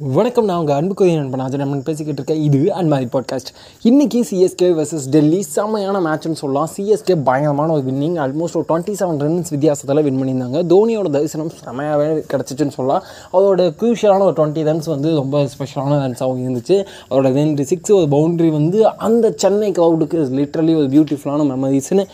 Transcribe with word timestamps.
வணக்கம் 0.00 0.46
நான் 0.48 0.60
உங்கள் 0.60 0.76
அன்புக்குரிய 0.76 1.16
நண்பன் 1.18 1.42
அது 1.44 1.58
நம்ம 1.60 1.76
பேசிக்கிட்டு 1.88 2.20
இருக்கேன் 2.20 2.40
இது 2.46 2.60
அன்மாரி 2.78 3.06
பாட்காஸ்ட் 3.12 3.50
இன்றைக்கி 3.88 4.20
சிஎஸ்கே 4.28 4.68
வர்சஸ் 4.78 5.04
டெல்லி 5.14 5.40
செம்மையான 5.42 5.98
மேட்ச்னு 6.06 6.38
சொல்லலாம். 6.40 6.70
சிஎஸ்கே 6.76 7.14
பயங்கரமான 7.28 7.72
ஒரு 7.72 7.84
வின்னிங் 7.88 8.16
ஆல்மோஸ்ட் 8.24 8.56
ஒரு 8.60 8.66
டுவெண்ட்டி 8.70 8.94
செவன் 9.00 9.20
ரன்ஸ் 9.24 9.50
வித்தியாசத்தில் 9.54 10.02
வின் 10.06 10.18
பண்ணியிருந்தாங்க. 10.20 10.60
தோனியோட 10.72 11.10
தரிசனம் 11.16 11.50
செம்மையாகவே 11.58 12.06
கிடச்சிச்சுன்னு 12.32 12.76
சொல்லலாம். 12.78 13.02
அவரோட 13.32 13.66
க்ரூஷியலான 13.80 14.26
ஒரு 14.28 14.36
டுவெண்ட்டி 14.40 14.64
ரன்ஸ் 14.70 14.88
வந்து 14.94 15.10
ரொம்ப 15.22 15.44
ஸ்பெஷலான 15.54 15.98
ரன்ஸாகவும் 16.04 16.44
இருந்துச்சு. 16.46 16.78
அவரோட 17.10 17.32
ரெண்டு 17.40 17.66
சிக்ஸ் 17.72 17.92
ஒரு 17.98 18.08
பவுண்ட்ரி 18.16 18.50
வந்து 18.58 18.80
அந்த 19.08 19.34
சென்னை 19.44 19.70
க்ரௌடுக்கு 19.80 20.24
லிட்ரலி 20.40 20.74
ஒரு 20.82 20.88
பியூட்டிஃபுல்லான 20.94 21.46
மெமரிஸ்னு 21.52 22.06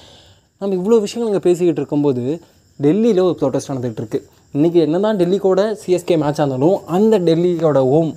நம்ம 0.61 0.75
இவ்வளோ 0.81 0.99
விஷயங்கள் 1.07 1.31
இங்கே 1.33 1.45
பேசிக்கிட்டு 1.49 1.83
இருக்கும்போது 1.83 2.25
டெல்லியில் 2.81 3.27
ஒரு 3.29 3.39
ப்ரொட்டஸ்ட் 3.43 3.73
நடந்துகிட்டு 3.73 4.05
இருக்குது 4.05 4.27
இன்றைக்கி 4.55 4.79
என்ன 4.79 4.99
தான் 4.99 5.17
டெல்லி 5.17 5.39
கூட 5.39 5.63
சிஎஸ்கே 5.81 6.15
மேட்ச் 6.17 6.39
இருந்தாலும் 6.39 6.77
அந்த 6.89 7.15
டெல்லியோட 7.25 7.81
ஹோம் 7.89 8.13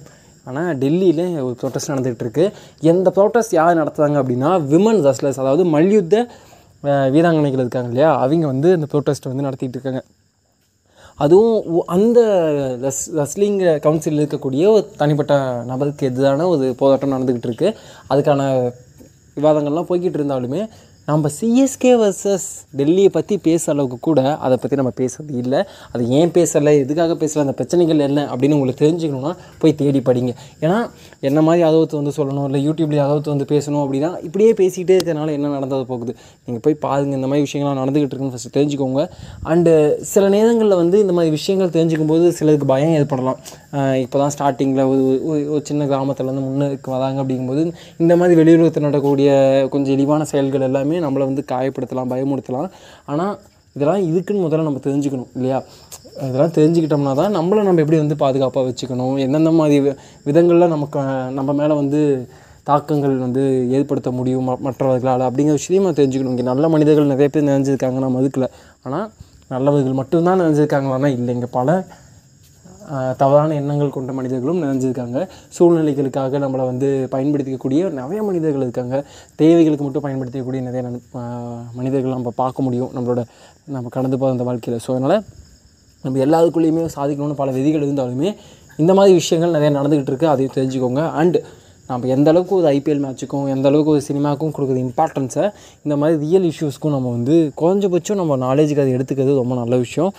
ஆனால் 0.48 0.70
டெல்லியில் 0.78 1.26
ஒரு 1.44 1.56
ப்ரொட்டஸ்ட் 1.60 1.92
நடந்துகிட்ருக்கு 1.92 2.44
எந்த 2.84 3.10
ப்ரொட்டஸ்ட் 3.10 3.56
யார் 3.58 3.80
நடத்துகிறாங்க 3.80 4.18
அப்படின்னா 4.22 4.52
விமன் 4.70 5.02
ரஸ்லர்ஸ் 5.06 5.40
அதாவது 5.40 5.64
மல்யுத்த 5.74 6.16
வீராங்கனைகள் 7.14 7.64
இருக்காங்க 7.64 7.90
இல்லையா 7.90 8.12
அவங்க 8.22 8.46
வந்து 8.48 8.70
இந்த 8.72 8.88
ப்ரோட்டஸ்ட் 8.92 9.28
வந்து 9.28 9.46
நடத்திட்டு 9.48 9.78
இருக்காங்க 9.78 10.02
அதுவும் 11.20 11.84
அந்த 11.90 12.20
ரஸ் 12.82 13.04
ரஸ்லிங் 13.16 13.60
கவுன்சிலில் 13.84 14.24
இருக்கக்கூடிய 14.24 14.64
ஒரு 14.70 14.86
தனிப்பட்ட 14.98 15.34
நபருக்கு 15.66 16.08
எதிரான 16.08 16.48
ஒரு 16.48 16.68
போராட்டம் 16.78 17.14
நடந்துக்கிட்டு 17.14 17.50
இருக்குது 17.50 17.76
அதுக்கான 18.10 18.48
விவாதங்கள்லாம் 19.38 19.90
போய்கிட்டு 19.90 20.20
இருந்தாலுமே 20.20 20.62
நம்ம 21.06 21.30
சிஎஸ்கே 21.42 21.84
வர்சஸ் 21.84 22.48
டெல்லியை 22.78 23.08
பற்றி 23.08 23.38
பேச 23.38 23.72
அளவுக்கு 23.72 23.98
கூட 24.00 24.38
அதை 24.38 24.58
பற்றி 24.58 24.76
நம்ம 24.76 24.92
பேசுறது 24.98 25.38
இல்லை. 25.38 25.64
அது 25.92 26.08
ஏன் 26.08 26.30
பேசலை 26.30 26.78
எதுக்காக 26.78 27.14
பேசலை 27.14 27.38
அந்த 27.38 27.52
பிரச்சனைகள் 27.52 28.00
என்ன 28.00 28.26
அப்படின்னு 28.26 28.54
உங்களுக்கு 28.54 28.88
தெரிஞ்சுக்கணுன்னா 28.88 29.36
போய் 29.60 29.76
தேடி 29.76 30.00
படிங்க. 30.00 30.34
ஏன்னா 30.62 30.90
என்ன 31.20 31.42
மாதிரி 31.42 31.70
யாதவத்து 31.70 31.96
வந்து 31.96 32.12
சொல்லணும் 32.18 32.44
இல்லை 32.44 32.70
யூடியூப்ல 32.70 33.06
யாதவத்து 33.06 33.30
வந்து 33.30 33.46
பேசணும் 33.50 33.88
அப்படின்னா 33.88 34.24
இப்படியே 34.24 34.54
பேசிக்கிட்டே 34.54 34.98
இருக்கிறனால 34.98 35.32
என்ன 35.32 35.48
நடந்தது 35.48 35.86
போகுது? 35.86 36.16
நீங்கள் 36.46 36.62
போய் 36.62 36.74
பாருங்கள் 36.74 37.16
இந்த 37.16 37.28
மாதிரி 37.28 37.50
விஷயங்கள்லாம் 37.52 37.88
நடந்துக்கிட்டு 37.88 38.14
இருக்குன்னு 38.14 38.34
ஃபஸ்ட்டு 38.34 38.58
தெரிஞ்சுக்கோங்க. 38.58 39.10
அண்டு 39.46 40.02
சில 40.02 40.30
நேரங்களில் 40.30 40.76
வந்து 40.76 41.00
இந்த 41.00 41.14
மாதிரி 41.14 41.32
விஷயங்கள் 41.32 41.86
தெரிஞ்சுக்கும் 41.86 42.08
போது 42.08 42.32
சிலருக்கு 42.32 42.66
பயம் 42.66 42.94
ஏற்படலாம். 42.94 43.38
இப்போ 43.96 44.28
தான் 44.28 44.32
ஸ்டார்டிங்கில் 44.38 44.88
ஒரு 44.88 45.22
ஒரு- 45.24 45.50
ஒரு 45.50 45.62
சின்ன 45.64 45.86
கிராமத்துலேருந்து 45.86 46.40
முன்னுக்கு 46.40 46.92
வராங்க 46.92 47.24
அப்படிங்கும்போது 47.24 47.74
இந்த 47.98 48.16
மாதிரி 48.16 48.42
வெளியுலகத்தில் 48.42 48.80
நடக்கக்கூடிய 48.80 49.68
கொஞ்சம் 49.72 49.94
இழிவான 49.94 50.24
செயல்கள் 50.24 50.62
எல்லாமே 50.62 50.91
நம்மளை 51.06 51.26
வந்து 51.30 51.44
காயப்படுத்தலாம் 51.54 52.12
பயமுறுத்தலாம். 52.14 52.70
ஆனால் 53.12 53.34
இதெல்லாம் 53.76 54.04
இதுக்குன்னு 54.10 54.46
முதல்ல 54.46 54.68
நம்ம 54.68 54.82
தெரிஞ்சுக்கணும் 54.88 55.32
இல்லையா? 55.38 55.60
இதெல்லாம் 56.28 56.56
தெரிஞ்சுக்கிட்டோம்னா 56.58 57.14
தான் 57.20 57.36
நம்மளை 57.38 57.62
நம்ம 57.68 57.82
எப்படி 57.84 58.00
வந்து 58.04 58.18
பாதுகாப்பாக 58.24 58.66
வச்சுக்கணும்? 58.70 59.16
எந்தெந்த 59.26 59.52
மாதிரி 59.60 59.78
விதங்களில் 60.30 60.74
நமக்கு 60.76 61.00
நம்ம 61.38 61.54
மேலே 61.60 61.76
வந்து 61.82 62.02
தாக்கங்கள் 62.70 63.16
வந்து 63.26 63.44
ஏற்படுத்த 63.76 64.10
முடியும் 64.18 64.50
மற்றவர்களால் 64.66 65.24
அப்படிங்கிற 65.28 65.56
விஷயத்தையும் 65.58 65.86
நம்ம 65.86 65.98
தெரிஞ்சுக்கணும். 66.02 66.36
இங்கே 66.36 66.48
நல்ல 66.52 66.68
மனிதர்கள் 66.76 67.12
நிறைய 67.14 67.30
பேர் 67.36 67.50
நினைஞ்சிருக்காங்க 67.52 68.00
நம்ம 68.06 68.20
அதுக்குல 68.22 68.48
ஆனால் 68.88 69.08
நல்லவர்கள் 69.54 70.00
மட்டும்தான் 70.02 70.40
நினைஞ்சிருக்காங்களான்னா 70.42 71.10
இல்லை. 71.18 71.32
இங்கே 71.38 71.50
பல 71.58 71.70
தவறான 73.18 73.54
எண்ணங்கள் 73.54 73.90
கொண்ட 73.90 74.12
மனிதர்களும் 74.12 74.64
நிறைஞ்சிருக்காங்க. 74.64 75.28
சூழ்நிலைகளுக்காக 75.60 76.38
நம்மளை 76.38 76.66
வந்து 76.66 77.08
பயன்படுத்திக்கக்கூடிய 77.12 77.90
நிறைய 77.90 78.24
மனிதர்கள் 78.24 78.62
இருக்காங்க. 78.62 79.06
தேவைகளுக்கு 79.36 79.84
மட்டும் 79.84 80.04
பயன்படுத்திக்கக்கூடிய 80.04 80.62
நிறைய 80.62 80.82
நன்- 80.82 81.58
மனிதர்கள் 81.74 82.12
நம்ம 82.12 82.34
பார்க்க 82.36 82.64
முடியும். 82.64 82.90
நம்மளோட 82.96 83.24
நம்ம 83.66 83.90
கடந்து 83.90 84.18
போகிற 84.18 84.32
அந்த 84.32 84.44
வாழ்க்கையில். 84.44 84.82
ஸோ 84.88 84.90
அதனால் 84.90 85.24
நம்ம 86.02 86.26
எல்லாருக்குள்ளேயுமே 86.26 86.88
சாதிக்கணும்னு 86.96 87.34
பல 87.34 87.52
விதிகள் 87.52 87.82
இருந்தாலுமே 87.82 88.36
இந்த 88.78 88.94
மாதிரி 88.94 89.14
விஷயங்கள் 89.14 89.62
நிறைய 89.62 89.80
நடந்துக்கிட்டு 89.80 90.08
இருக்குது 90.08 90.26
அதையும் 90.26 90.54
தெரிஞ்சுக்கோங்க. 90.54 91.10
அண்ட் 91.10 91.42
நம்ம 91.92 92.10
எந்த 92.16 92.28
அளவுக்கு 92.32 92.54
ஒரு 92.60 92.68
ஐபிஎல் 92.76 93.02
மேட்ச்சுக்கும் 93.06 93.48
எந்த 93.56 93.66
அளவுக்கு 93.70 93.94
ஒரு 93.96 94.04
சினிமாவுக்கும் 94.10 94.54
கொடுக்குற 94.58 94.78
இம்பார்ட்டன்ஸை 94.88 95.46
இந்த 95.86 95.96
மாதிரி 96.02 96.16
ரியல் 96.26 96.46
இஷ்யூஸ்க்கும் 96.52 96.96
நம்ம 96.96 97.12
வந்து 97.18 97.36
குறைஞ்சபட்சம் 97.62 98.20
நம்ம 98.22 98.38
நாலேஜுக்கு 98.46 98.84
அதை 98.84 98.94
எடுத்துக்கிறது 98.98 99.42
ரொம்ப 99.42 99.56
நல்ல 99.62 99.76
விஷயம். 99.86 100.12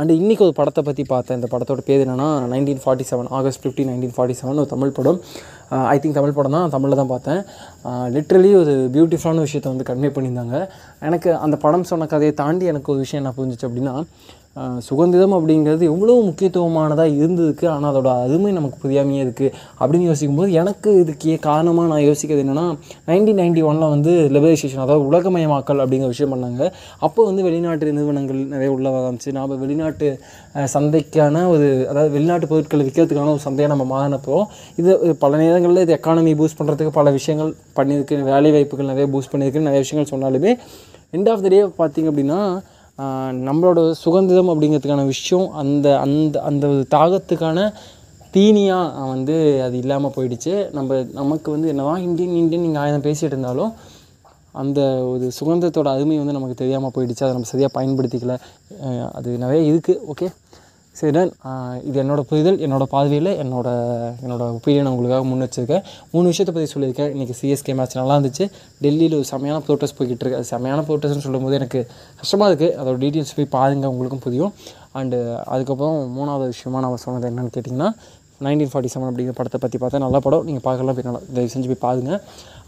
அண்ட் 0.00 0.12
இன்றைக்கி 0.18 0.42
ஒரு 0.46 0.54
படத்தை 0.58 0.82
பற்றி 0.86 1.02
பார்த்தேன். 1.12 1.38
இந்த 1.38 1.48
படத்தோட 1.54 1.80
பேர் 1.88 2.02
என்னென்னா 2.04 2.28
nineteen 2.52 2.82
forty 2.84 3.06
seven 3.10 3.28
August 3.38 3.60
fifteen 3.62 3.90
nineteen 3.90 4.14
forty 4.16 4.36
seven 4.40 4.60
ஒரு 4.62 4.70
தமிழ் 4.74 4.94
படம். 4.98 5.18
ஐ 5.94 5.96
திங்க் 6.02 6.18
தமிழ் 6.18 6.36
படம் 6.38 6.56
தான் 6.56 6.72
தமிழில் 6.74 7.00
தான் 7.00 7.12
பார்த்தேன். 7.14 7.40
லிட்ரலி 8.16 8.50
ஒரு 8.62 8.74
பியூட்டிஃபுல்லான 8.94 9.44
விஷயத்தை 9.46 9.70
வந்து 9.72 9.88
கன்வே 9.90 10.10
பண்ணியிருந்தாங்க. 10.14 10.56
எனக்கு 11.08 11.30
அந்த 11.46 11.58
படம் 11.64 11.88
சொன்ன 11.92 12.08
கதையை 12.14 12.34
தாண்டி 12.42 12.66
எனக்கு 12.72 12.92
ஒரு 12.94 13.02
விஷயம் 13.04 13.22
என்ன 13.22 13.34
புரிஞ்சிச்சு 13.38 13.68
அப்படின்னா 13.68 13.94
சுகந்திரம் 14.56 15.10
சுதந்திரம் 15.10 15.34
அப்படிங்கிறது 15.36 15.84
எவ்வளோ 15.84 16.14
முக்கியத்துவமானதாக 16.26 17.10
இருந்ததுக்கு 17.18 17.66
ஆனால் 17.66 17.90
அதோட 17.90 18.08
அருமை 18.24 18.50
நமக்கு 18.52 18.76
புரியாமையே 18.82 19.20
இருக்குது 19.24 19.50
அப்படின்னு 19.80 20.06
யோசிக்கும்போது 20.08 20.50
எனக்கு 20.52 20.90
இதுக்கு 21.00 21.32
காரணமாக 21.40 21.86
நான் 21.88 22.04
யோசிக்கிறது 22.08 22.42
என்னென்னா 22.44 22.64
நைன்டீன் 23.08 23.38
நைன்டி 23.40 23.62
ஒனில் 23.62 23.86
வந்து 23.88 24.12
லிபரைசேஷன் 24.36 24.82
அதாவது 24.84 25.04
உலகமயமாக்கல் 25.10 25.82
அப்படிங்கிற 25.82 26.08
விஷயம் 26.08 26.32
பண்ணாங்க. 26.34 26.64
அப்போ 27.00 27.20
வந்து 27.24 27.44
வெளிநாட்டு 27.48 27.92
நிறுவனங்கள் 27.92 28.40
நிறைய 28.44 28.70
உள்ள 28.70 28.88
ஆரம்பிச்சு 29.00 29.32
நாம் 29.32 29.54
வெளிநாட்டு 29.58 30.08
சந்தைக்கான 30.74 31.44
ஒரு 31.48 31.68
அதாவது 31.88 32.12
வெளிநாட்டு 32.12 32.50
பொருட்களை 32.52 32.84
விற்கிறதுக்கான 32.88 33.32
ஒரு 33.36 33.44
சந்தையை 33.46 33.70
நம்ம 33.74 33.86
மாறினப்போ 33.94 34.36
இது 34.76 35.14
பல 35.24 35.32
நேரங்களில் 35.36 35.84
இது 35.86 35.96
எக்கானமி 35.98 36.34
பூஸ்ட் 36.40 36.60
பண்ணுறதுக்கு 36.60 36.94
பல 37.00 37.10
விஷயங்கள் 37.10 37.52
பண்ணியிருக்கு 37.78 38.22
வேலை 38.32 38.52
வாய்ப்புகள் 38.52 38.92
நிறைய 38.92 39.08
பூஸ்ட் 39.14 39.32
பண்ணியிருக்கு 39.34 39.66
நிறைய 39.68 39.82
விஷயங்கள் 39.86 40.12
சொன்னாலுமே 40.14 40.52
எண்ட் 41.18 41.30
ஆஃப் 41.30 41.44
த 41.46 41.48
டே 41.48 41.62
பார்த்திங்க 41.78 42.10
அப்படின்னா 42.10 42.42
நம்மளோட 43.48 43.80
சுதந்திரம் 44.04 44.50
அப்படிங்கிறதுக்கான 44.52 45.06
விஷயம் 45.14 45.46
அந்த 45.62 45.86
அந்த 46.04 46.36
அந்த 46.48 46.64
ஒரு 46.72 46.82
தாகத்துக்கான 46.96 47.58
தீனியாக 48.34 49.06
வந்து 49.12 49.36
அது 49.66 49.76
இல்லாமல் 49.82 50.14
போயிடுச்சு. 50.16 50.52
நம்ம 50.76 51.00
நமக்கு 51.20 51.48
வந்து 51.54 51.70
என்னதான் 51.72 52.04
இந்தியன் 52.08 52.36
இந்தியன் 52.42 52.64
நீங்கள் 52.66 52.82
ஆயிரம் 52.82 53.06
பேசிகிட்டு 53.06 53.34
இருந்தாலும் 53.34 53.72
அந்த 54.62 54.80
ஒரு 55.12 55.26
சுதந்திரத்தோட 55.38 55.88
அருமை 55.94 56.16
வந்து 56.18 56.36
நமக்கு 56.38 56.60
தெரியாமல் 56.62 56.94
போயிடுச்சு. 56.94 57.24
அதை 57.26 57.32
நம்ம 57.36 57.50
சரியாக 57.52 57.72
பயன்படுத்திக்கல. 57.78 58.36
அது 59.18 59.30
நிறைய 59.44 59.60
இருக்குது 59.72 60.00
ஓகே 60.12 60.28
சரி 60.98 61.10
இது 61.88 61.96
என்னோடய 62.02 62.24
புரிதல் 62.30 62.58
என்னோடய 62.64 62.88
பார்வையில் 62.94 63.30
என்னோட 63.42 63.68
என்னோடய 64.24 64.56
ஒப்பீனியன் 64.56 64.90
உங்களுக்காக 64.92 65.24
முன் 65.28 65.44
வச்சிருக்கேன். 65.44 65.84
மூணு 66.12 66.30
விஷயத்தை 66.30 66.52
பற்றி 66.54 66.70
சொல்லியிருக்கேன். 66.74 67.10
இன்றைக்கி 67.14 67.34
சிஎஸ்கே 67.40 67.74
மேட்ச் 67.78 67.96
நல்லா 68.00 68.16
இருந்துச்சு. 68.18 68.44
டெல்லியில் 68.84 69.16
ஒரு 69.20 69.28
செமையான 69.30 69.58
ப்ரோட்டஸ்ட் 69.66 69.98
போய்கிட்டு 69.98 70.24
இருக்கு. 70.24 70.40
அது 70.40 70.50
செமையான 70.54 70.84
ப்ரோட்டஸ்ட்னு 70.88 71.26
சொல்லும்போது 71.26 71.58
எனக்கு 71.60 71.80
கஷ்டமாக 72.20 72.50
இருக்குது 72.50 72.74
அதோட 72.80 72.96
டீட்டெயில்ஸ் 73.04 73.36
போய் 73.38 73.52
பாருங்கள் 73.56 73.92
உங்களுக்கும் 73.94 74.24
புரியும். 74.26 74.52
அண்டு 75.00 75.18
அதுக்கப்புறம் 75.54 75.98
மூணாவது 76.18 76.52
விஷயமா 76.54 76.78
நான் 76.84 77.02
சொன்னது 77.06 77.28
என்னென்னு 77.30 77.54
கேட்டிங்கன்னா 77.56 77.90
நைன்டீன் 78.44 78.70
ஃபார்ட்டி 78.72 78.90
செவன் 78.92 79.08
அப்படிங்கிற 79.10 79.34
படத்தை 79.38 79.58
பற்றி 79.62 79.78
பார்த்தா 79.82 79.98
நல்ல 80.04 80.18
படம். 80.26 80.44
நீங்கள் 80.48 80.64
பார்க்கலாம் 80.66 80.96
போய் 80.96 81.06
நல்லா 81.08 81.20
தயவு 81.36 81.50
செஞ்சு 81.54 81.68
போய் 81.72 81.84
பாருங்கள் 81.86 82.20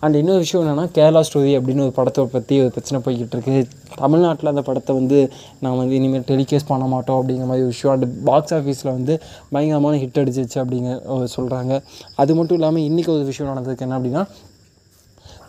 அண்ட் 0.05 0.17
இன்னொரு 0.21 0.41
விஷயம் 0.45 0.63
என்னென்னா 0.63 0.85
கேரளா 0.97 1.23
ஸ்டோரி 1.29 1.53
அப்படின்னு 1.59 1.85
ஒரு 1.87 1.95
படத்தை 1.99 2.23
பற்றி 2.35 2.55
ஒரு 2.63 2.71
பிரச்சனை 2.77 2.99
போய்கிட்டு 3.05 3.37
இருக்கு. 3.37 3.57
தமிழ்நாட்டில் 4.03 4.53
அந்த 4.53 4.63
படத்தை 4.69 4.93
வந்து 5.01 5.19
நான் 5.63 5.77
வந்து 5.81 5.97
இனிமேல் 6.01 6.27
டெலிகேஸ் 6.31 6.69
பண்ண 6.71 6.87
மாட்டோம் 6.95 7.19
அப்படிங்கிற 7.21 7.47
மாதிரி 7.51 7.67
ஒரு 7.67 7.75
விஷயம். 7.75 7.93
அண்ட் 7.95 8.07
பாக்ஸ் 8.29 8.55
ஆஃபீஸில் 8.59 8.93
வந்து 8.97 9.17
பயங்கரமான 9.55 10.01
ஹிட் 10.05 10.21
அடிச்சிச்சு 10.23 10.59
அப்படிங்க 10.63 10.93
சொல்கிறாங்க 11.37 11.75
அது 12.23 12.35
மட்டும் 12.41 12.59
இல்லாமல் 12.61 12.87
இன்றைக்கி 12.89 13.13
ஒரு 13.19 13.27
விஷயம் 13.31 13.53
நடந்திருக்கு 13.53 13.87
என்ன 13.89 13.99
அப்படின்னா 14.01 14.25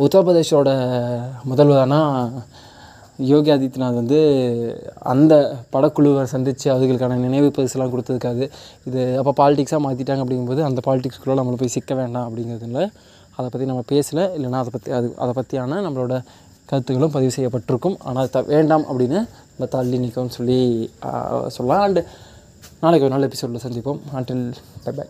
உத்தரப்பிரதேஷோட 0.06 0.70
முதல்வரானா 1.50 2.02
யோகி 3.18 3.50
ஆதித்யநாத் 3.52 4.00
வந்து 4.02 4.20
அந்த 5.14 5.34
படக்குழுவை 5.74 6.24
சந்தித்து 6.24 6.68
அதுகளுக்கான 6.74 7.18
நினைவு 7.18 7.48
பரிசுலாம் 7.58 7.92
கொடுத்துருக்காது 7.94 8.46
இது 8.86 9.02
அப்போ 9.22 9.34
பாலிடிக்ஸாக 9.42 9.82
மாற்றிட்டாங்க 9.86 10.24
அப்படிங்கும்போது 10.24 10.62
அந்த 10.70 10.82
பாலிடிக்ஸ்குள்ளே 10.88 11.38
நம்மளை 11.40 11.58
போய் 11.62 11.76
சிக்க 11.76 11.94
வேண்டாம் 11.94 12.28
அப்படிங்கிறதுல 12.30 12.84
அதை 13.38 13.48
பற்றி 13.50 13.68
நம்ம 13.70 13.84
பேசலை. 13.92 14.26
இல்லைன்னா 14.38 14.60
அதை 14.64 14.72
பற்றி 14.76 14.92
அது 14.92 15.08
அதை 15.24 15.34
பற்றியான 15.40 15.80
நம்மளோட 15.88 16.16
கருத்துக்களும் 16.70 17.16
பதிவு 17.16 17.32
செய்யப்பட்டிருக்கும். 17.38 17.98
ஆனால் 18.04 18.30
த 18.30 18.42
வேண்டாம் 18.54 18.86
அப்படின்னு 18.90 19.20
நம்ம 19.54 19.70
தள்ளி 19.76 19.98
நிற்கும்னு 20.04 20.36
சொல்லி 20.38 20.60
சொல்லலாம். 21.48 21.84
அண்டு 21.88 22.04
நாளைக்கு 22.84 23.08
ஒரு 23.08 23.16
நாள் 23.16 23.28
எபிசோடில் 23.30 23.66
சந்திப்போம். 23.66 24.00
Until 24.20 24.46
by 24.84 24.94
by 24.98 25.06